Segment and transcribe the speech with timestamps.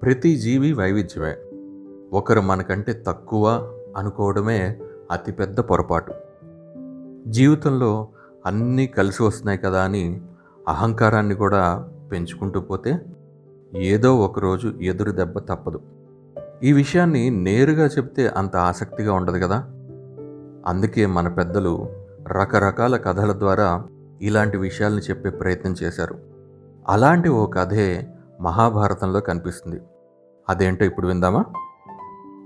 [0.02, 1.36] ప్రతి జీవి వైవిధ్యమే.
[2.14, 4.80] ఒకరు మనకంటే తక్కువ అనుకోవడమే
[5.12, 6.14] అతిపెద్ద పొరపాటు.
[7.28, 8.08] జీవితంలో
[8.46, 10.22] అన్నీ కలిసి వస్తున్నాయి కదా అని
[10.68, 12.98] అహంకారాన్ని కూడా పెంచుకుంటూ పోతే
[13.76, 15.82] ఏదో ఒకరోజు ఎదురు దెబ్బ తప్పదు.
[16.64, 19.58] ఈ విషయాన్ని నేరుగా చెప్తే అంత ఆసక్తిగా ఉండదు కదా?
[20.68, 21.88] అందుకే మన పెద్దలు
[22.28, 23.84] రకరకాల కథల ద్వారా
[24.22, 26.20] ఇలాంటి విషయాల్ని చెప్పే ప్రయత్నం చేశారు.
[26.88, 29.82] అలాంటి ఓ కథే మహాభారతంలో కనిపిస్తుంది.
[30.50, 31.46] అదేంటో ఇప్పుడు విందామా?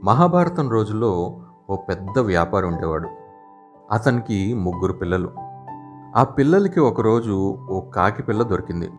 [0.04, 3.10] మహాభారతం రోజుల్లో ఓ పెద్ద వ్యాపారి ఉండేవాడు.
[3.92, 5.30] అతనికి ముగ్గురు పిల్లలు.
[6.16, 8.90] ఆ పిల్లలకి ఒకరోజు ఓ కాకి పిల్ల దొరికింది.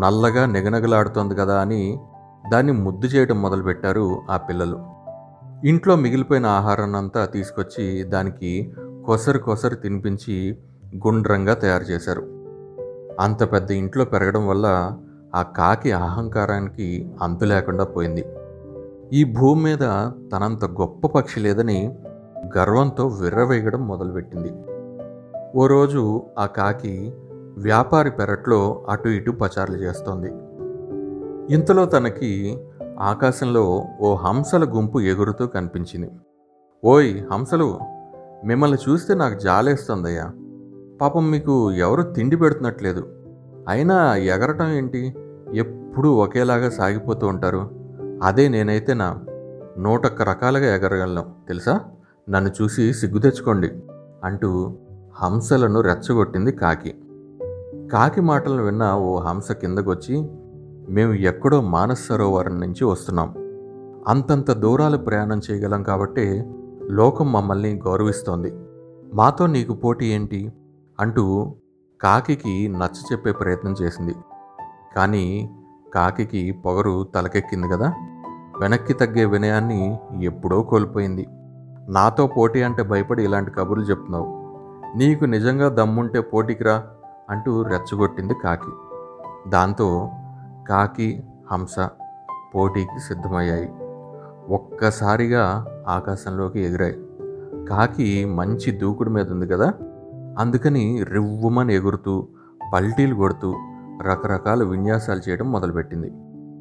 [0.00, 1.98] నల్లగా నిగనగలాడుతోంది కదా అని
[2.52, 4.80] దాన్ని ముద్దు చేయడం మొదలుపెట్టారు ఆ పిల్లలు.
[5.64, 8.74] ఇంట్లో మిగిలిపోయిన ఆహారాన్నంతా తీసుకొచ్చి దానికి
[9.06, 10.58] కొసరు కొసరు తినిపించి
[11.06, 12.22] గుండ్రంగా తయారు చేశారు.
[13.20, 14.96] అంత పెద్ద ఇంట్లో పెరగడం వల్ల
[15.34, 18.24] ఆ కాకి అహంకారానికి అంతు లేకుండా పోయింది.
[19.12, 19.78] ఈ భూమి మీద
[20.32, 21.98] తనంత గొప్ప పక్షి లేదని
[22.58, 24.52] గర్వంతో విర్రవేయడం మొదలుపెట్టింది.
[25.56, 27.14] ఓ రోజు ఆ కాకి
[27.58, 30.32] వ్యాపారి పెరట్లో అటు ఇటు పచారులు చేస్తోంది.
[31.54, 32.58] ఇంతలో తనకి
[33.00, 36.10] ఆకాశంలో ఓ హంసల గుంపు ఎగురుతూ కనిపించింది.
[36.84, 37.78] ఓయ్ హంసలు
[38.44, 40.32] మిమ్మల్ని చూస్తే నాకు జాలేస్తుందయ్యా.
[41.00, 43.24] పాపం మీకు ఎవరు తిండి పెడుతున్నట్లేదు.
[43.68, 45.14] అయినా ఎగరటం ఏంటి?
[45.54, 47.70] ఎప్పుడూ ఒకేలాగా సాగిపోతూ ఉంటారు.
[48.22, 49.20] అదే నేనైతే నా
[49.78, 51.80] నూటొక్క రకాలుగా ఎగరగలను తెలుసా?
[52.30, 53.70] నన్ను చూసి సిగ్గు తెచ్చుకోండి
[54.24, 54.74] అంటూ
[55.14, 56.94] హంసలను రెచ్చగొట్టింది కాకి.
[57.92, 60.28] కాకి మాటలను విన్న ఓ హంస కిందకొచ్చి
[60.88, 63.34] మేము ఎక్కడో మానస సరోవరం నుంచి వస్తున్నాం.
[64.08, 66.44] అంతంత దూరాలు ప్రయాణం చేయగలం కాబట్టి
[66.90, 68.52] లోకం మమ్మల్ని గౌరవిస్తోంది.
[69.14, 70.52] మాతో నీకు పోటీ ఏంటి?
[71.00, 71.54] అంటూ
[72.00, 74.14] కాకికి నచ్చ చెప్పే ప్రయత్నం చేసింది.
[74.96, 75.50] కానీ
[75.94, 77.92] కాకికి పొగరు తలకెక్కింది కదా.
[78.60, 81.26] వెనక్కి తగ్గే వినయాన్ని ఎప్పుడో కోల్పోయింది.
[81.88, 84.44] నాతో పోటీ అంటే భయపడి ఇలాంటి కబుర్లు చెప్తున్నావు.
[84.98, 86.84] నీకు నిజంగా దమ్ముంటే పోటీకి రా.
[87.30, 88.70] అంటూ రెచ్చగొట్టింది కాకి.
[89.50, 90.10] దాంతో
[90.68, 91.88] కాకి హంస
[92.54, 93.72] పోటీకి సిద్ధమయ్యాయి.
[94.54, 97.06] ఒక్కసారిగా ఆకాశంలోకి ఎగిరాయి.
[97.68, 99.72] కాకి మంచి దూకుడు మీద ఉంది కదా?
[100.38, 102.28] అందుకని రివ్వుమని ఎగురుతూ
[102.74, 103.54] పల్టీలు కొడుతూ
[104.02, 106.12] రకరకాల విన్యాసాలు చేయడం మొదలుపెట్టింది.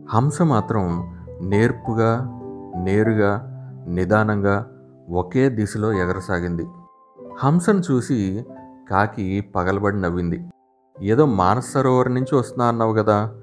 [0.09, 2.40] హంస మాత్రం నేర్పుగా
[2.75, 3.50] నేరుగా
[3.88, 4.69] నిదానంగా
[5.12, 6.68] ఒకే దిశలో ఎగరసాగింది.
[7.40, 8.45] హంసను చూసి
[8.89, 10.45] కాకి పగలబడి నవ్వింది.
[11.01, 13.35] ఏదో మానస సరోవరం నుంచి వస్తున్నా అన్నావు కదా.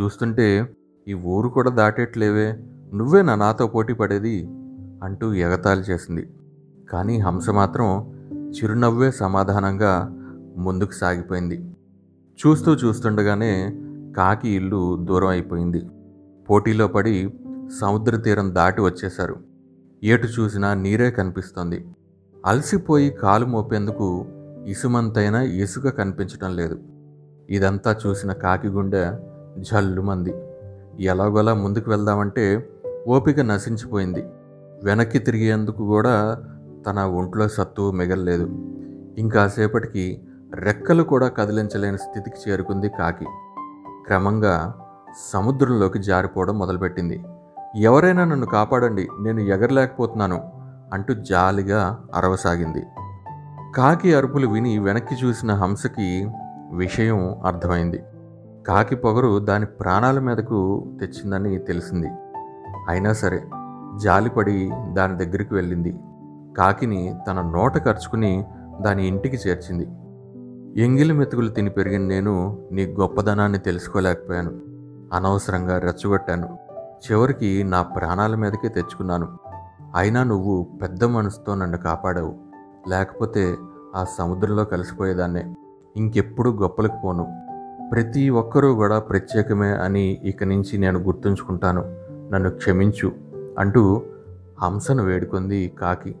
[0.00, 0.74] చూస్తుంటే
[1.08, 2.64] ఈ ఊరు కూడా దాటేట్లేవే.
[2.94, 4.46] నువ్వేనా నాతో పోటీ పడేది?
[5.02, 6.30] అంటూ ఎగతాళి చేసింది.
[6.90, 8.12] కానీ హంస మాత్రం
[8.50, 10.08] చిరునవ్వే సమాధానంగా
[10.56, 11.74] ముందుకు సాగిపోయింది.
[12.46, 13.80] చూస్తూ చూస్తుండగానే
[14.16, 15.88] కాకి ఇల్లు దూరం అయిపోయింది.
[16.50, 17.34] పోటీలో పడి
[17.80, 19.36] సముద్ర తీరం దాటి వచ్చేశారు.
[20.04, 21.86] ఏటు చూసినా నీరే కనిపిస్తోంది.
[22.46, 24.26] అలసిపోయి కాలు మోపేందుకు
[24.68, 26.78] ఇసుమంతైనా ఇసుక కనిపించటం లేదు.
[27.50, 29.04] ఇదంతా చూసిన కాకి గుండె
[29.58, 30.34] జల్లుమంది.
[31.00, 32.68] ఎలాగోలా ముందుకు వెళ్దామంటే
[33.06, 34.22] ఓపిక నశించిపోయింది.
[34.84, 36.44] వెనక్కి తిరిగేందుకు కూడా
[36.86, 38.46] తన ఒంట్లో సత్తు మిగల్లేదు.
[39.18, 40.22] ఇంకాసేపటికి
[40.54, 43.26] రెక్కలు కూడా కదిలించలేని స్థితికి చేరుకుంది కాకి.
[44.06, 44.74] క్రమంగా
[45.32, 47.24] సముద్రంలోకి జారిపోవడం మొదలుపెట్టింది.
[47.76, 50.38] ఎవరైనా నన్ను కాపాడండి నేను ఎగరలేకపోతున్నాను
[50.92, 52.82] అంటూ జాలిగా అరవసాగింది.
[53.76, 56.28] కాకి అరుపులు విని వెనక్కి చూసిన హంసకి
[56.72, 58.02] విషయం అర్థమైంది.
[58.68, 62.08] కాకి పొగరు దాని ప్రాణాల మీదకు తెచ్చిందని తెలిసింది.
[62.88, 63.44] అయినా సరే
[64.02, 65.98] జాలిపడి దాని దగ్గరికి వెళ్ళింది.
[66.58, 68.44] కాకిని తన నోట ఖర్చుకుని
[68.80, 69.88] దాని ఇంటికి చేర్చింది.
[70.82, 74.50] ఎంగిలి మెతుకులు తిని పెరిగిన నేను నీ గొప్పదనాన్ని తెలుసుకోలేకపోయాను.
[75.14, 76.58] అనవసరంగా రెచ్చగొట్టాను.
[76.78, 79.28] చివరికి నా ప్రాణాల మీదకే తెచ్చుకున్నాను.
[79.96, 82.47] అయినా నువ్వు పెద్ద మనసుతో నన్ను కాపాడావు.
[82.88, 83.56] లేకపోతే
[83.96, 85.54] ఆ సముద్రంలో కలిసిపోయేదాన్నే.
[85.96, 87.26] ఇంకెప్పుడు గొప్పలకు పోను.
[87.92, 91.84] ప్రతి ఒక్కరూ కూడా ప్రత్యేకమే అని ఇక నుంచి నేను గుర్తుంచుకుంటాను.
[92.32, 93.12] నన్ను క్షమించు
[93.58, 94.02] అంటూ
[94.60, 96.14] హంసను వేడుకుంది కాకి.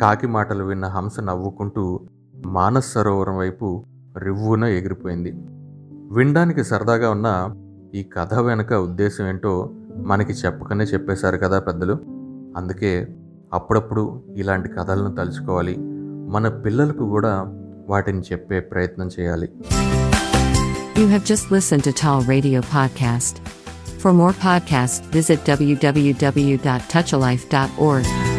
[0.00, 2.00] కాకి మాటలు విన్న హంస నవ్వుకుంటూ
[2.46, 3.84] మానస్ సరోవరం వైపు
[4.18, 5.32] రివ్వున ఎగిరిపోయింది.
[6.12, 7.56] వినడానికి సరదాగా ఉన్న
[7.94, 11.98] ఈ కథ వెనక ఉద్దేశం ఏంటో మనకి చెప్పకనే చెప్పేశారు కదా పెద్దలు.
[12.56, 13.16] అందుకే
[13.54, 15.76] అప్పుడప్పుడు ఇలాంటి కథలను తలుచుకోవాలి
[16.28, 17.46] మన పిల్లలకు కూడా
[17.88, 19.48] వాటిని చెప్పే ప్రయత్నం చేయాలి
[20.96, 23.38] You have just listened to Tall Radio Podcast.
[24.00, 28.33] For more podcasts, visit www.touchalife.org.